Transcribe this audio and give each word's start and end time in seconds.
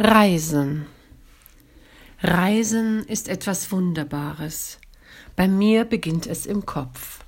Reisen. 0.00 0.86
Reisen 2.22 3.04
ist 3.06 3.28
etwas 3.28 3.72
Wunderbares. 3.72 4.78
Bei 5.34 5.48
mir 5.48 5.84
beginnt 5.84 6.28
es 6.28 6.46
im 6.46 6.64
Kopf. 6.64 7.24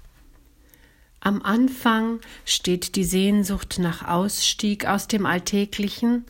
Am 1.19 1.43
Anfang 1.43 2.21
steht 2.45 2.95
die 2.95 3.03
Sehnsucht 3.03 3.81
nach 3.81 4.07
Ausstieg 4.07 4.87
aus 4.87 5.09
dem 5.09 5.27
Alltäglichen, 5.27 6.27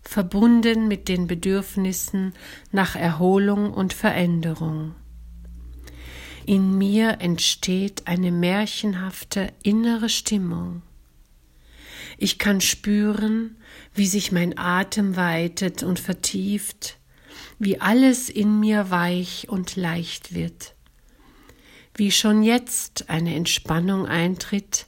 verbunden 0.00 0.88
mit 0.88 1.08
den 1.08 1.26
Bedürfnissen 1.26 2.32
nach 2.70 2.96
Erholung 2.96 3.70
und 3.74 3.92
Veränderung. 3.92 4.94
In 6.46 6.78
mir 6.78 7.20
entsteht 7.20 8.06
eine 8.06 8.32
märchenhafte 8.32 9.52
innere 9.62 10.08
Stimmung. 10.08 10.80
Ich 12.22 12.38
kann 12.38 12.60
spüren, 12.60 13.56
wie 13.94 14.06
sich 14.06 14.30
mein 14.30 14.56
Atem 14.56 15.16
weitet 15.16 15.82
und 15.82 15.98
vertieft, 15.98 16.98
wie 17.58 17.80
alles 17.80 18.28
in 18.28 18.60
mir 18.60 18.90
weich 18.90 19.48
und 19.48 19.74
leicht 19.74 20.32
wird, 20.32 20.76
wie 21.96 22.12
schon 22.12 22.44
jetzt 22.44 23.10
eine 23.10 23.34
Entspannung 23.34 24.06
eintritt 24.06 24.86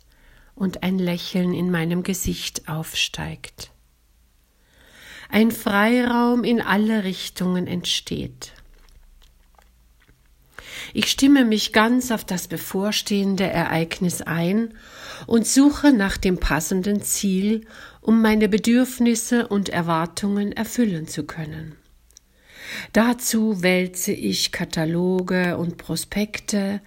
und 0.55 0.85
ein 0.85 0.97
Lächeln 1.01 1.55
in 1.55 1.73
meinem 1.73 2.05
Gesicht 2.05 2.69
aufsteigt. 2.69 3.73
Ein 5.29 5.51
Freiraum 5.51 6.45
in 6.45 6.61
alle 6.61 7.03
Richtungen 7.03 7.67
entsteht. 7.67 8.53
Ich 10.93 11.11
stimme 11.11 11.45
mich 11.45 11.73
ganz 11.73 12.11
auf 12.11 12.25
das 12.25 12.49
bevorstehende 12.49 13.45
Ereignis 13.45 14.23
ein 14.23 14.75
und 15.27 15.47
suche 15.47 15.93
nach 15.93 16.17
dem 16.17 16.39
passenden 16.39 17.03
Ziel, 17.03 17.67
um 18.01 18.21
meine 18.21 18.49
Bedürfnisse 18.49 19.49
und 19.49 19.69
Erwartungen 19.69 20.53
erfüllen 20.53 21.09
zu 21.09 21.25
können. 21.25 21.77
Dazu 22.93 23.63
wälze 23.63 24.13
ich 24.13 24.53
Kataloge 24.53 25.57
und 25.57 25.79
Prospekte 25.79 26.81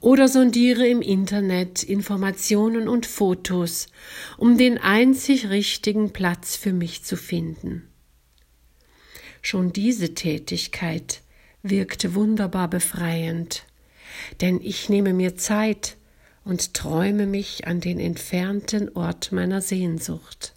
oder 0.00 0.28
sondiere 0.28 0.86
im 0.86 1.02
Internet 1.02 1.82
Informationen 1.82 2.88
und 2.88 3.06
Fotos, 3.06 3.88
um 4.36 4.56
den 4.56 4.78
einzig 4.78 5.48
richtigen 5.48 6.12
Platz 6.12 6.56
für 6.56 6.72
mich 6.72 7.04
zu 7.04 7.16
finden. 7.16 7.88
Schon 9.40 9.72
diese 9.72 10.14
Tätigkeit 10.14 11.21
wirkt 11.62 12.14
wunderbar 12.14 12.68
befreiend, 12.68 13.64
denn 14.40 14.60
ich 14.60 14.88
nehme 14.88 15.12
mir 15.12 15.36
Zeit 15.36 15.96
und 16.44 16.74
träume 16.74 17.26
mich 17.26 17.66
an 17.66 17.80
den 17.80 17.98
entfernten 18.00 18.94
Ort 18.96 19.32
meiner 19.32 19.60
Sehnsucht. 19.60 20.54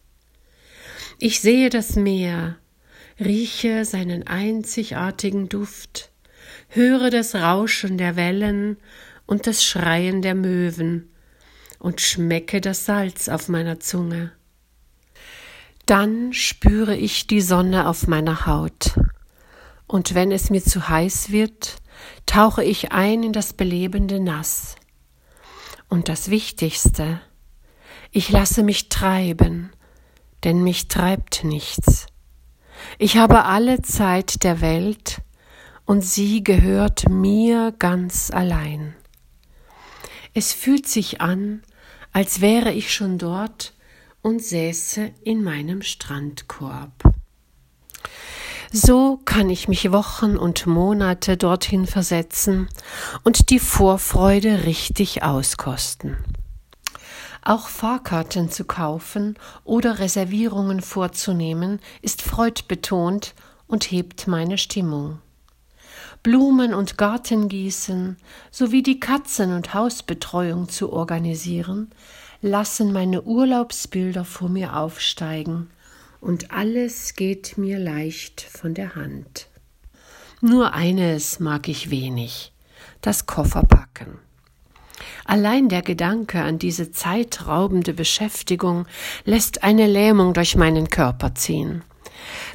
Ich 1.19 1.39
sehe 1.39 1.69
das 1.69 1.95
Meer, 1.95 2.57
rieche 3.19 3.85
seinen 3.85 4.27
einzigartigen 4.27 5.47
Duft, 5.47 6.11
höre 6.69 7.09
das 7.09 7.35
Rauschen 7.35 7.97
der 7.97 8.15
Wellen 8.15 8.77
und 9.25 9.47
das 9.47 9.63
Schreien 9.63 10.21
der 10.21 10.35
Möwen 10.35 11.09
und 11.79 12.01
schmecke 12.01 12.61
das 12.61 12.85
Salz 12.85 13.29
auf 13.29 13.47
meiner 13.47 13.79
Zunge. 13.79 14.31
Dann 15.85 16.33
spüre 16.33 16.95
ich 16.95 17.27
die 17.27 17.41
Sonne 17.41 17.87
auf 17.87 18.07
meiner 18.07 18.47
Haut, 18.47 18.95
und 19.87 20.15
wenn 20.15 20.31
es 20.31 20.49
mir 20.49 20.63
zu 20.63 20.89
heiß 20.89 21.31
wird, 21.31 21.77
tauche 22.25 22.63
ich 22.63 22.91
ein 22.91 23.23
in 23.23 23.33
das 23.33 23.53
belebende 23.53 24.19
Nass. 24.19 24.75
Und 25.89 26.09
das 26.09 26.29
Wichtigste, 26.29 27.21
ich 28.11 28.29
lasse 28.29 28.63
mich 28.63 28.89
treiben, 28.89 29.71
denn 30.43 30.63
mich 30.63 30.87
treibt 30.87 31.43
nichts. 31.43 32.07
Ich 32.97 33.17
habe 33.17 33.45
alle 33.45 33.81
Zeit 33.81 34.43
der 34.43 34.61
Welt 34.61 35.21
und 35.85 36.03
sie 36.03 36.43
gehört 36.43 37.09
mir 37.09 37.73
ganz 37.77 38.31
allein. 38.31 38.95
Es 40.33 40.53
fühlt 40.53 40.87
sich 40.87 41.21
an, 41.21 41.61
als 42.11 42.41
wäre 42.41 42.71
ich 42.71 42.93
schon 42.93 43.17
dort 43.17 43.73
und 44.21 44.41
säße 44.41 45.11
in 45.23 45.43
meinem 45.43 45.81
Strandkorb. 45.81 47.04
So 48.77 49.21
kann 49.23 49.49
ich 49.49 49.69
mich 49.69 49.93
Wochen 49.93 50.35
und 50.35 50.67
Monate 50.67 51.37
dorthin 51.37 51.87
versetzen 51.87 52.67
und 53.23 53.49
die 53.49 53.59
Vorfreude 53.59 54.65
richtig 54.65 55.23
auskosten. 55.23 56.17
Auch 57.41 57.69
Fahrkarten 57.69 58.49
zu 58.49 58.65
kaufen 58.65 59.39
oder 59.63 59.99
Reservierungen 59.99 60.81
vorzunehmen 60.81 61.79
ist 62.01 62.21
freudbetont 62.21 63.33
und 63.65 63.91
hebt 63.91 64.27
meine 64.27 64.57
Stimmung. 64.57 65.19
Blumen 66.21 66.73
und 66.73 66.97
Gartengießen 66.97 68.17
sowie 68.51 68.83
die 68.83 68.99
Katzen- 68.99 69.55
und 69.55 69.73
Hausbetreuung 69.73 70.67
zu 70.67 70.91
organisieren, 70.91 71.91
lassen 72.41 72.91
meine 72.91 73.21
Urlaubsbilder 73.21 74.25
vor 74.25 74.49
mir 74.49 74.75
aufsteigen 74.75 75.69
und 76.25 76.49
alles 76.49 77.13
geht 77.13 77.55
mir 77.59 77.77
leicht 77.77 78.41
von 78.41 78.73
der 78.73 78.95
Hand. 78.95 79.47
Nur 80.41 80.73
eines 80.73 81.39
mag 81.39 81.67
ich 81.67 81.91
wenig, 81.91 82.51
das 83.01 83.27
Kofferpacken. 83.27 84.17
Allein 85.25 85.69
der 85.69 85.83
Gedanke 85.83 86.41
an 86.41 86.57
diese 86.57 86.91
zeitraubende 86.91 87.93
Beschäftigung 87.93 88.87
lässt 89.23 89.63
eine 89.63 89.85
Lähmung 89.85 90.33
durch 90.33 90.55
meinen 90.55 90.89
Körper 90.89 91.35
ziehen. 91.35 91.83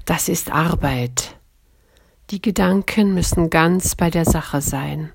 Das 0.05 0.29
ist 0.29 0.51
Arbeit. 0.51 1.37
Die 2.31 2.43
Gedanken 2.43 3.15
müssen 3.15 3.51
ganz 3.51 3.95
bei 3.95 4.11
der 4.11 4.25
Sache 4.25 4.63
sein. 4.63 5.13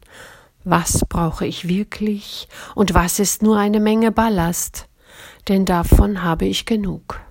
Was 0.63 1.01
brauche 1.09 1.45
ich 1.45 1.67
wirklich 1.67 2.47
und 2.73 2.93
was 2.93 3.19
ist 3.19 3.43
nur 3.43 3.57
eine 3.57 3.81
Menge 3.81 4.13
Ballast? 4.13 4.87
Denn 5.49 5.65
davon 5.65 6.23
habe 6.23 6.45
ich 6.45 6.65
genug. 6.65 7.24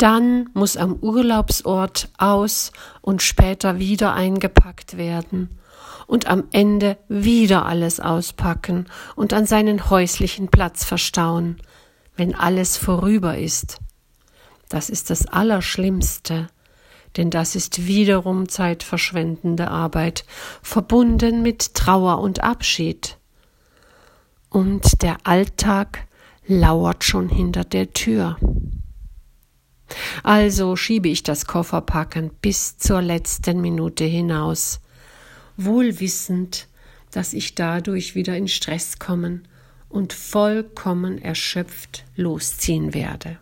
Dann 0.00 0.48
muss 0.54 0.78
am 0.78 0.94
Urlaubsort 0.94 2.08
aus 2.16 2.72
und 3.02 3.20
später 3.20 3.78
wieder 3.78 4.14
eingepackt 4.14 4.96
werden 4.96 5.58
und 6.06 6.26
am 6.26 6.44
Ende 6.52 6.96
wieder 7.08 7.66
alles 7.66 8.00
auspacken 8.00 8.86
und 9.14 9.34
an 9.34 9.44
seinen 9.44 9.90
häuslichen 9.90 10.48
Platz 10.48 10.84
verstauen, 10.84 11.58
wenn 12.16 12.34
alles 12.34 12.78
vorüber 12.78 13.36
ist. 13.36 13.76
Das 14.70 14.88
ist 14.88 15.10
das 15.10 15.26
Allerschlimmste, 15.26 16.46
denn 17.18 17.28
das 17.28 17.54
ist 17.54 17.86
wiederum 17.86 18.48
zeitverschwendende 18.48 19.68
Arbeit, 19.68 20.24
verbunden 20.62 21.42
mit 21.42 21.74
Trauer 21.74 22.20
und 22.20 22.42
Abschied. 22.42 23.18
Und 24.48 25.02
der 25.02 25.18
Alltag 25.24 26.06
lauert 26.46 27.04
schon 27.04 27.28
hinter 27.28 27.64
der 27.64 27.92
Tür. 27.92 28.38
Also 30.22 30.76
schiebe 30.76 31.08
ich 31.08 31.22
das 31.22 31.46
Kofferpacken 31.46 32.30
bis 32.40 32.78
zur 32.78 33.02
letzten 33.02 33.60
Minute 33.60 34.04
hinaus, 34.04 34.80
wohl 35.56 36.00
wissend, 36.00 36.68
dass 37.10 37.32
ich 37.32 37.54
dadurch 37.54 38.14
wieder 38.14 38.36
in 38.36 38.48
Stress 38.48 38.98
kommen 38.98 39.48
und 39.88 40.12
vollkommen 40.12 41.20
erschöpft 41.20 42.04
losziehen 42.16 42.94
werde. 42.94 43.38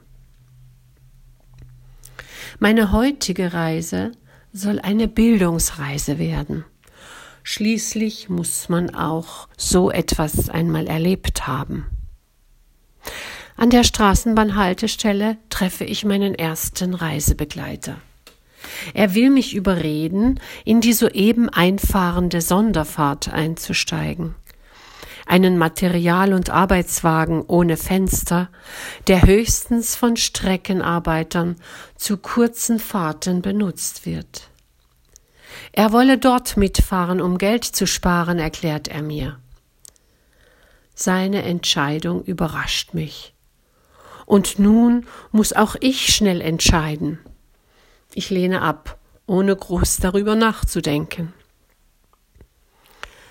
Meine 2.58 2.92
heutige 2.92 3.52
Reise 3.52 4.12
soll 4.52 4.80
eine 4.80 5.06
Bildungsreise 5.06 6.18
werden. 6.18 6.64
Schließlich 7.42 8.28
muss 8.28 8.68
man 8.68 8.94
auch 8.94 9.48
so 9.56 9.90
etwas 9.90 10.48
einmal 10.48 10.86
erlebt 10.86 11.46
haben. 11.46 11.86
An 13.58 13.70
der 13.70 13.82
Straßenbahnhaltestelle 13.82 15.36
treffe 15.50 15.82
ich 15.82 16.04
meinen 16.04 16.36
ersten 16.36 16.94
Reisebegleiter. 16.94 17.96
Er 18.94 19.16
will 19.16 19.30
mich 19.30 19.52
überreden, 19.52 20.38
in 20.64 20.80
die 20.80 20.92
soeben 20.92 21.48
einfahrende 21.48 22.40
Sonderfahrt 22.40 23.32
einzusteigen. 23.32 24.36
Einen 25.26 25.58
Material- 25.58 26.34
und 26.34 26.50
Arbeitswagen 26.50 27.42
ohne 27.48 27.76
Fenster, 27.76 28.48
der 29.08 29.22
höchstens 29.22 29.96
von 29.96 30.16
Streckenarbeitern 30.16 31.56
zu 31.96 32.16
kurzen 32.16 32.78
Fahrten 32.78 33.42
benutzt 33.42 34.06
wird. 34.06 34.50
Er 35.72 35.90
wolle 35.90 36.16
dort 36.16 36.56
mitfahren, 36.56 37.20
um 37.20 37.38
Geld 37.38 37.64
zu 37.64 37.88
sparen, 37.88 38.38
erklärt 38.38 38.86
er 38.86 39.02
mir. 39.02 39.40
Seine 40.94 41.42
Entscheidung 41.42 42.22
überrascht 42.22 42.94
mich. 42.94 43.34
Und 44.28 44.58
nun 44.58 45.06
muss 45.32 45.54
auch 45.54 45.74
ich 45.80 46.14
schnell 46.14 46.42
entscheiden. 46.42 47.18
Ich 48.12 48.28
lehne 48.28 48.60
ab, 48.60 48.98
ohne 49.26 49.56
groß 49.56 50.00
darüber 50.00 50.34
nachzudenken. 50.34 51.32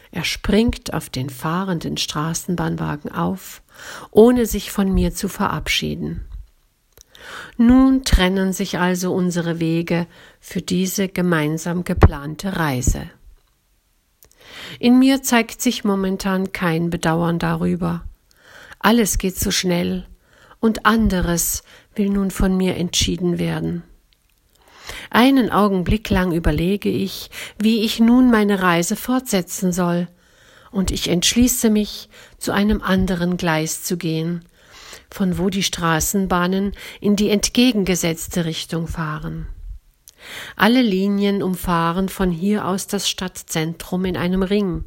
Er 0.09 0.23
springt 0.23 0.95
auf 0.95 1.11
den 1.11 1.29
fahrenden 1.29 1.97
Straßenbahnwagen 1.97 3.11
auf, 3.11 3.61
ohne 4.09 4.47
sich 4.47 4.71
von 4.71 4.91
mir 4.91 5.13
zu 5.13 5.29
verabschieden. 5.29 6.25
Nun 7.57 8.03
trennen 8.03 8.51
sich 8.51 8.79
also 8.79 9.13
unsere 9.13 9.59
Wege 9.59 10.07
für 10.39 10.63
diese 10.63 11.09
gemeinsam 11.09 11.83
geplante 11.83 12.57
Reise. 12.57 13.07
In 14.79 14.97
mir 14.97 15.21
zeigt 15.21 15.61
sich 15.61 15.83
momentan 15.83 16.53
kein 16.53 16.89
Bedauern 16.89 17.37
darüber. 17.37 18.03
Alles 18.79 19.19
geht 19.19 19.37
so 19.37 19.51
schnell, 19.51 20.07
und 20.59 20.85
anderes 20.85 21.63
will 21.95 22.09
nun 22.09 22.31
von 22.31 22.55
mir 22.55 22.75
entschieden 22.77 23.39
werden. 23.39 23.83
Einen 25.09 25.49
Augenblick 25.51 26.09
lang 26.09 26.31
überlege 26.31 26.89
ich, 26.89 27.29
wie 27.59 27.81
ich 27.83 27.99
nun 27.99 28.31
meine 28.31 28.61
Reise 28.61 28.95
fortsetzen 28.95 29.71
soll, 29.71 30.07
und 30.71 30.91
ich 30.91 31.09
entschließe 31.09 31.69
mich, 31.69 32.09
zu 32.37 32.51
einem 32.51 32.81
anderen 32.81 33.37
Gleis 33.37 33.83
zu 33.83 33.97
gehen, 33.97 34.45
von 35.09 35.37
wo 35.37 35.49
die 35.49 35.63
Straßenbahnen 35.63 36.73
in 36.99 37.15
die 37.15 37.29
entgegengesetzte 37.29 38.45
Richtung 38.45 38.87
fahren. 38.87 39.47
Alle 40.55 40.81
Linien 40.81 41.41
umfahren 41.41 42.09
von 42.09 42.31
hier 42.31 42.65
aus 42.67 42.87
das 42.87 43.07
Stadtzentrum 43.07 44.05
in 44.05 44.17
einem 44.17 44.43
Ring, 44.43 44.83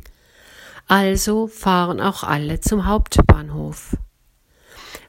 also 0.87 1.47
fahren 1.47 2.01
auch 2.01 2.25
alle 2.25 2.61
zum 2.61 2.87
Hauptbahnhof. 2.87 3.97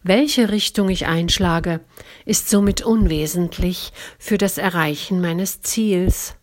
Welche 0.04 0.50
Richtung 0.50 0.90
ich 0.90 1.06
einschlage, 1.06 1.82
ist 2.26 2.50
somit 2.50 2.82
unwesentlich 2.82 3.94
für 4.18 4.38
das 4.38 4.58
Erreichen 4.58 5.22
meines 5.22 5.62
Ziels. 5.62 6.36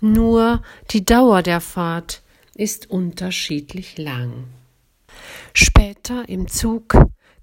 Nur 0.00 0.62
die 0.90 1.04
Dauer 1.04 1.42
der 1.42 1.60
Fahrt 1.60 2.22
ist 2.54 2.90
unterschiedlich 2.90 3.98
lang. 3.98 4.44
Später 5.52 6.28
im 6.28 6.48
Zug 6.48 6.94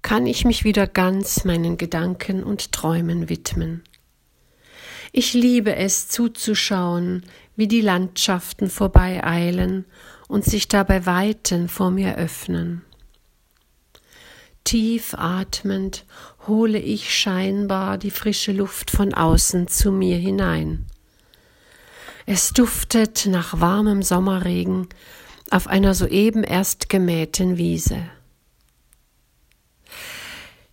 kann 0.02 0.26
ich 0.26 0.44
mich 0.44 0.64
wieder 0.64 0.86
ganz 0.86 1.44
meinen 1.44 1.76
Gedanken 1.76 2.42
und 2.42 2.72
Träumen 2.72 3.28
widmen. 3.28 3.82
Ich 5.12 5.34
liebe 5.34 5.74
es 5.74 6.08
zuzuschauen, 6.08 7.24
wie 7.56 7.68
die 7.68 7.80
Landschaften 7.80 8.70
vorbeieilen 8.70 9.84
und 10.28 10.44
sich 10.44 10.68
dabei 10.68 11.06
Weiten 11.06 11.68
vor 11.68 11.90
mir 11.90 12.16
öffnen. 12.16 12.82
Tief 14.68 15.14
atmend 15.14 16.04
hole 16.46 16.78
ich 16.78 17.18
scheinbar 17.18 17.96
die 17.96 18.10
frische 18.10 18.52
Luft 18.52 18.90
von 18.90 19.14
außen 19.14 19.66
zu 19.66 19.90
mir 19.90 20.18
hinein. 20.18 20.84
Es 22.26 22.52
duftet 22.52 23.24
nach 23.24 23.62
warmem 23.62 24.02
Sommerregen 24.02 24.90
auf 25.50 25.68
einer 25.68 25.94
soeben 25.94 26.44
erst 26.44 26.90
gemähten 26.90 27.56
Wiese. 27.56 28.10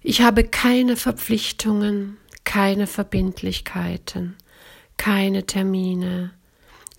Ich 0.02 0.22
habe 0.22 0.44
keine 0.44 0.98
Verpflichtungen, 0.98 2.18
keine 2.44 2.88
Verbindlichkeiten, 2.88 4.36
keine 4.98 5.46
Termine. 5.46 6.32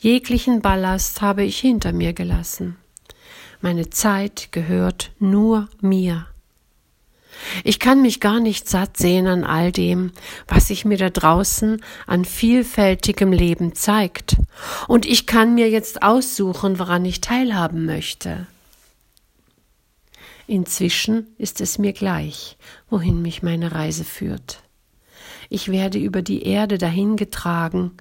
Jeglichen 0.00 0.62
Ballast 0.62 1.20
habe 1.20 1.44
ich 1.44 1.58
hinter 1.58 1.92
mir 1.92 2.14
gelassen. 2.14 2.78
Meine 3.60 3.90
Zeit 3.90 4.48
gehört 4.50 5.12
nur 5.18 5.68
mir. 5.82 6.26
Ich 7.64 7.78
kann 7.78 8.02
mich 8.02 8.20
gar 8.20 8.40
nicht 8.40 8.68
satt 8.68 8.96
sehen 8.96 9.26
an 9.26 9.44
all 9.44 9.72
dem, 9.72 10.12
was 10.48 10.68
sich 10.68 10.84
mir 10.84 10.98
da 10.98 11.10
draußen 11.10 11.82
an 12.06 12.24
vielfältigem 12.24 13.32
Leben 13.32 13.74
zeigt, 13.74 14.36
und 14.88 15.06
ich 15.06 15.26
kann 15.26 15.54
mir 15.54 15.68
jetzt 15.68 16.02
aussuchen, 16.02 16.78
woran 16.78 17.04
ich 17.04 17.20
teilhaben 17.20 17.84
möchte. 17.84 18.46
Inzwischen 20.46 21.26
ist 21.38 21.60
es 21.60 21.78
mir 21.78 21.92
gleich, 21.92 22.56
wohin 22.88 23.20
mich 23.20 23.42
meine 23.42 23.72
Reise 23.72 24.04
führt. 24.04 24.62
Ich 25.48 25.70
werde 25.70 25.98
über 25.98 26.22
die 26.22 26.42
Erde 26.44 26.78
dahingetragen 26.78 27.92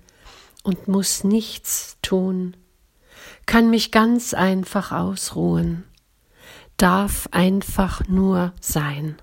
und 0.63 0.87
muss 0.87 1.23
nichts 1.23 1.97
tun, 2.01 2.55
kann 3.45 3.69
mich 3.69 3.91
ganz 3.91 4.33
einfach 4.33 4.91
ausruhen, 4.91 5.83
darf 6.77 7.27
einfach 7.31 8.07
nur 8.07 8.53
sein. 8.59 9.15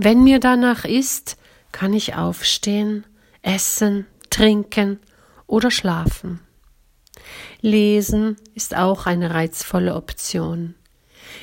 Wenn 0.00 0.22
mir 0.22 0.38
danach 0.38 0.84
ist, 0.84 1.36
kann 1.72 1.92
ich 1.92 2.14
aufstehen, 2.14 3.04
essen, 3.42 4.06
trinken 4.30 5.00
oder 5.48 5.72
schlafen. 5.72 6.38
Lesen 7.60 8.36
ist 8.54 8.76
auch 8.76 9.06
eine 9.06 9.34
reizvolle 9.34 9.96
Option, 9.96 10.76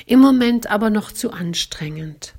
im 0.06 0.20
Moment 0.20 0.70
aber 0.70 0.88
noch 0.88 1.12
zu 1.12 1.32
anstrengend. 1.32 2.34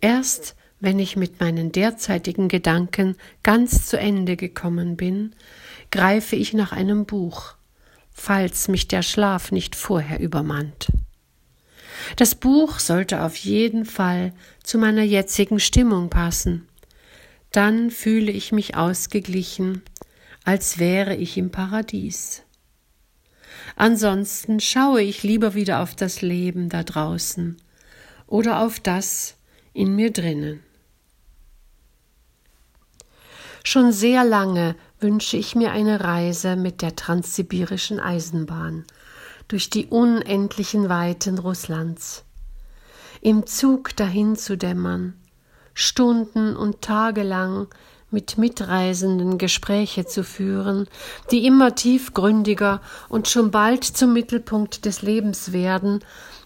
Erst 0.00 0.56
wenn 0.80 0.98
ich 0.98 1.14
mit 1.14 1.38
meinen 1.38 1.70
derzeitigen 1.70 2.48
Gedanken 2.48 3.16
ganz 3.44 3.86
zu 3.86 4.00
Ende 4.00 4.36
gekommen 4.36 4.96
bin, 4.96 5.36
greife 5.92 6.34
ich 6.34 6.54
nach 6.54 6.72
einem 6.72 7.06
Buch, 7.06 7.54
falls 8.12 8.66
mich 8.66 8.88
der 8.88 9.02
Schlaf 9.02 9.52
nicht 9.52 9.76
vorher 9.76 10.18
übermannt. 10.18 10.88
Das 12.16 12.34
Buch 12.34 12.78
sollte 12.78 13.22
auf 13.22 13.36
jeden 13.36 13.84
Fall 13.84 14.32
zu 14.62 14.78
meiner 14.78 15.02
jetzigen 15.02 15.60
Stimmung 15.60 16.10
passen. 16.10 16.68
Dann 17.52 17.90
fühle 17.90 18.30
ich 18.30 18.52
mich 18.52 18.76
ausgeglichen, 18.76 19.82
als 20.44 20.78
wäre 20.78 21.16
ich 21.16 21.36
im 21.36 21.50
Paradies. 21.50 22.42
Ansonsten 23.76 24.60
schaue 24.60 25.02
ich 25.02 25.22
lieber 25.22 25.54
wieder 25.54 25.80
auf 25.80 25.94
das 25.94 26.22
Leben 26.22 26.68
da 26.68 26.82
draußen 26.82 27.56
oder 28.26 28.60
auf 28.60 28.80
das 28.80 29.36
in 29.72 29.94
mir 29.94 30.12
drinnen. 30.12 30.60
Schon 33.64 33.92
sehr 33.92 34.24
lange 34.24 34.74
wünsche 35.00 35.36
ich 35.36 35.54
mir 35.54 35.72
eine 35.72 36.00
Reise 36.00 36.56
mit 36.56 36.82
der 36.82 36.96
transsibirischen 36.96 38.00
Eisenbahn 38.00 38.84
durch 39.50 39.68
die 39.68 39.86
unendlichen 39.86 40.88
Weiten 40.88 41.36
Russlands, 41.38 42.24
im 43.20 43.46
Zug 43.46 43.96
dahin 43.96 44.36
zu 44.36 44.56
dämmern, 44.56 45.14
Stunden 45.74 46.54
und 46.54 46.82
Tage 46.82 47.24
lang 47.24 47.66
mit 48.12 48.38
Mitreisenden 48.38 49.38
Gespräche 49.38 50.06
zu 50.06 50.22
führen, 50.22 50.86
die 51.32 51.46
immer 51.46 51.74
tiefgründiger 51.74 52.80
und 53.08 53.26
schon 53.26 53.50
bald 53.50 53.82
zum 53.82 54.12
Mittelpunkt 54.12 54.84
des 54.84 55.02
Lebens 55.02 55.52
werden 55.52 56.04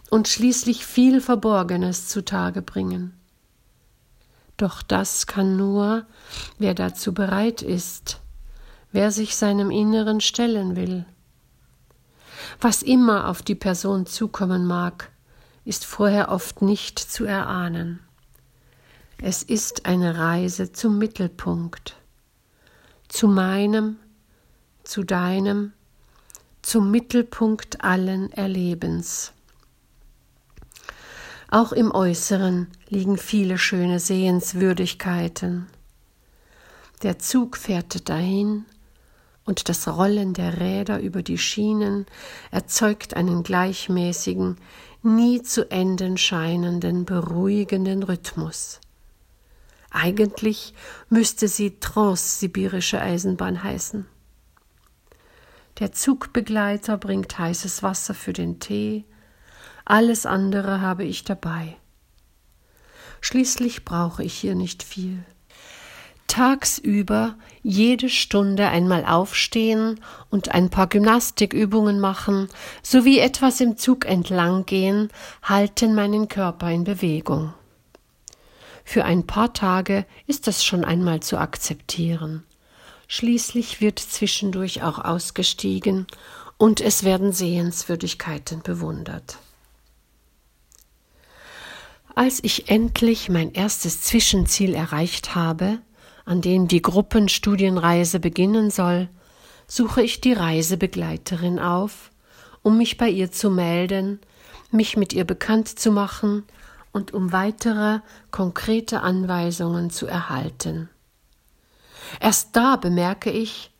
und 0.08 0.26
schließlich 0.26 0.86
viel 0.86 1.20
Verborgenes 1.20 2.08
zutage 2.08 2.62
bringen. 2.62 3.12
Doch 4.56 4.82
das 4.82 5.26
kann 5.26 5.58
nur, 5.58 6.06
wer 6.58 6.72
dazu 6.72 7.12
bereit 7.12 7.60
ist, 7.60 8.20
wer 8.92 9.10
sich 9.10 9.36
seinem 9.36 9.70
Inneren 9.70 10.22
stellen 10.22 10.74
will. 10.74 11.04
Was 12.60 12.82
immer 12.82 13.28
auf 13.28 13.42
die 13.42 13.54
Person 13.54 14.06
zukommen 14.06 14.66
mag, 14.66 15.10
ist 15.64 15.84
vorher 15.84 16.30
oft 16.30 16.62
nicht 16.62 16.98
zu 16.98 17.24
erahnen. 17.24 18.00
Es 19.18 19.42
ist 19.42 19.86
eine 19.86 20.18
Reise 20.18 20.72
zum 20.72 20.98
Mittelpunkt, 20.98 21.96
zu 23.08 23.28
meinem, 23.28 23.96
zu 24.82 25.02
deinem, 25.04 25.72
zum 26.62 26.90
Mittelpunkt 26.90 27.82
allen 27.82 28.32
Erlebens. 28.32 29.32
Auch 31.50 31.72
im 31.72 31.92
Äußeren 31.92 32.66
liegen 32.88 33.16
viele 33.16 33.58
schöne 33.58 34.00
Sehenswürdigkeiten. 34.00 35.68
Der 37.02 37.18
Zug 37.18 37.56
fährt 37.56 38.08
dahin, 38.08 38.64
und 39.44 39.68
das 39.68 39.86
Rollen 39.88 40.32
der 40.34 40.60
Räder 40.60 41.00
über 41.00 41.22
die 41.22 41.38
Schienen 41.38 42.06
erzeugt 42.50 43.14
einen 43.14 43.42
gleichmäßigen, 43.42 44.56
nie 45.02 45.42
zu 45.42 45.70
enden 45.70 46.16
scheinenden, 46.16 47.04
beruhigenden 47.04 48.02
Rhythmus. 48.02 48.80
Eigentlich 49.90 50.74
müsste 51.08 51.46
sie 51.46 51.78
Transsibirische 51.78 53.00
Eisenbahn 53.00 53.62
heißen. 53.62 54.06
Der 55.78 55.92
Zugbegleiter 55.92 56.96
bringt 56.96 57.38
heißes 57.38 57.82
Wasser 57.82 58.14
für 58.14 58.32
den 58.32 58.60
Tee, 58.60 59.04
alles 59.84 60.24
andere 60.24 60.80
habe 60.80 61.04
ich 61.04 61.24
dabei. 61.24 61.76
Schließlich 63.20 63.84
brauche 63.84 64.24
ich 64.24 64.34
hier 64.34 64.54
nicht 64.54 64.82
viel 64.82 65.24
tagsüber 66.26 67.36
jede 67.62 68.08
Stunde 68.08 68.68
einmal 68.68 69.04
aufstehen 69.04 70.00
und 70.30 70.50
ein 70.50 70.70
paar 70.70 70.86
Gymnastikübungen 70.86 72.00
machen 72.00 72.48
sowie 72.82 73.18
etwas 73.18 73.60
im 73.60 73.76
Zug 73.76 74.04
entlang 74.04 74.66
gehen, 74.66 75.10
halten 75.42 75.94
meinen 75.94 76.28
Körper 76.28 76.70
in 76.70 76.84
Bewegung. 76.84 77.54
Für 78.84 79.04
ein 79.04 79.26
paar 79.26 79.54
Tage 79.54 80.04
ist 80.26 80.46
das 80.46 80.64
schon 80.64 80.84
einmal 80.84 81.20
zu 81.20 81.38
akzeptieren. 81.38 82.44
Schließlich 83.08 83.80
wird 83.80 83.98
zwischendurch 83.98 84.82
auch 84.82 84.98
ausgestiegen 84.98 86.06
und 86.58 86.80
es 86.80 87.04
werden 87.04 87.32
Sehenswürdigkeiten 87.32 88.62
bewundert. 88.62 89.38
Als 92.14 92.42
ich 92.44 92.68
endlich 92.68 93.28
mein 93.28 93.52
erstes 93.52 94.02
Zwischenziel 94.02 94.74
erreicht 94.74 95.34
habe, 95.34 95.80
an 96.24 96.40
dem 96.40 96.68
die 96.68 96.82
Gruppenstudienreise 96.82 98.20
beginnen 98.20 98.70
soll, 98.70 99.08
suche 99.66 100.02
ich 100.02 100.20
die 100.20 100.32
Reisebegleiterin 100.32 101.58
auf, 101.58 102.10
um 102.62 102.78
mich 102.78 102.96
bei 102.96 103.08
ihr 103.08 103.30
zu 103.30 103.50
melden, 103.50 104.20
mich 104.70 104.96
mit 104.96 105.12
ihr 105.12 105.24
bekannt 105.24 105.78
zu 105.78 105.92
machen 105.92 106.44
und 106.92 107.12
um 107.12 107.32
weitere 107.32 108.00
konkrete 108.30 109.02
Anweisungen 109.02 109.90
zu 109.90 110.06
erhalten. 110.06 110.88
Erst 112.20 112.56
da 112.56 112.76
bemerke 112.76 113.30
ich, 113.30 113.70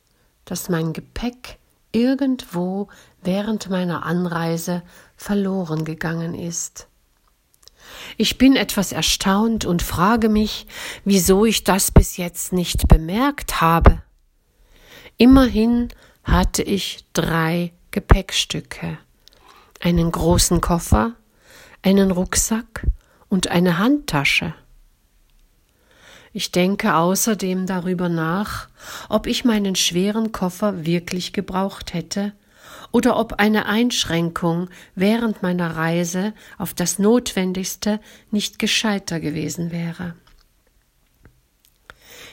dass 0.45 0.69
mein 0.69 0.93
Gepäck 0.93 1.57
irgendwo 1.91 2.89
während 3.23 3.69
meiner 3.69 4.05
Anreise 4.05 4.83
verloren 5.15 5.85
gegangen 5.85 6.35
ist. 6.35 6.87
Ich 8.17 8.37
bin 8.37 8.55
etwas 8.55 8.91
erstaunt 8.91 9.65
und 9.65 9.81
frage 9.81 10.29
mich, 10.29 10.67
wieso 11.03 11.45
ich 11.45 11.63
das 11.63 11.91
bis 11.91 12.17
jetzt 12.17 12.53
nicht 12.53 12.87
bemerkt 12.87 13.61
habe. 13.61 14.01
Immerhin 15.17 15.89
hatte 16.23 16.63
ich 16.63 17.05
drei 17.13 17.73
Gepäckstücke, 17.91 18.97
einen 19.81 20.11
großen 20.11 20.61
Koffer, 20.61 21.13
einen 21.81 22.11
Rucksack 22.11 22.85
und 23.29 23.49
eine 23.49 23.77
Handtasche. 23.77 24.53
Ich 26.33 26.51
denke 26.51 26.95
außerdem 26.95 27.65
darüber 27.65 28.09
nach, 28.09 28.67
ob 29.07 29.27
ich 29.27 29.45
meinen 29.45 29.75
schweren 29.75 30.31
Koffer 30.31 30.85
wirklich 30.85 31.31
gebraucht 31.31 31.93
hätte 31.93 32.33
oder 32.95 33.19
ob 33.19 33.33
eine 33.41 33.65
Einschränkung 33.65 34.69
während 34.95 35.43
meiner 35.43 35.75
Reise 35.75 36.33
auf 36.57 36.73
das 36.73 36.97
Notwendigste 36.97 37.99
nicht 38.31 38.57
gescheiter 38.57 39.19
gewesen 39.19 39.69
wäre. 39.69 40.15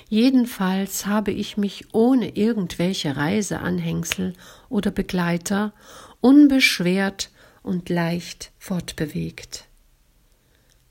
Jedenfalls 0.09 1.07
habe 1.07 1.33
ich 1.33 1.57
mich 1.57 1.93
ohne 1.93 2.37
irgendwelche 2.37 3.17
Reiseanhängsel 3.17 4.35
oder 4.69 4.93
Begleiter 4.93 5.73
unbeschwert 6.21 7.33
und 7.65 7.89
leicht 7.89 8.53
fortbewegt. 8.61 9.65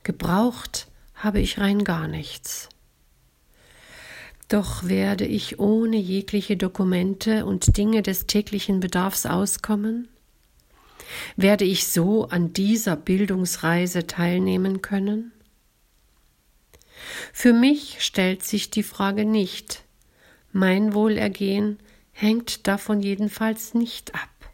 Gebraucht 0.04 0.88
habe 1.16 1.40
ich 1.40 1.60
rein 1.60 1.86
gar 1.86 2.10
nichts. 2.10 2.68
Doch 4.52 4.84
werde 4.84 5.26
ich 5.26 5.60
ohne 5.60 5.96
jegliche 5.96 6.58
Dokumente 6.58 7.46
und 7.46 7.78
Dinge 7.78 8.02
des 8.02 8.28
täglichen 8.28 8.82
Bedarfs 8.82 9.26
auskommen? 9.26 10.10
Werde 11.38 11.64
ich 11.64 11.88
so 11.88 12.26
an 12.28 12.52
dieser 12.52 12.98
Bildungsreise 12.98 14.08
teilnehmen 14.08 14.82
können? 14.82 15.32
Für 17.32 17.54
mich 17.54 18.02
stellt 18.02 18.44
sich 18.44 18.70
die 18.70 18.84
Frage 18.84 19.24
nicht. 19.24 19.86
Mein 20.52 20.94
Wohlergehen 20.94 21.80
hängt 22.12 22.68
davon 22.68 23.00
jedenfalls 23.00 23.74
nicht 23.74 24.14
ab. 24.16 24.52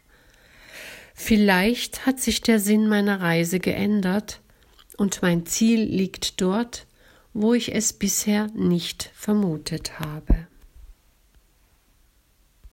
Vielleicht 1.12 2.06
hat 2.06 2.20
sich 2.20 2.40
der 2.40 2.60
Sinn 2.60 2.88
meiner 2.88 3.20
Reise 3.20 3.58
geändert 3.58 4.42
und 4.96 5.22
mein 5.22 5.44
Ziel 5.44 5.82
liegt 5.82 6.40
dort, 6.40 6.86
wo 7.40 7.54
ich 7.54 7.72
es 7.72 7.92
bisher 7.92 8.48
nicht 8.48 9.12
vermutet 9.14 10.00
habe. 10.00 10.47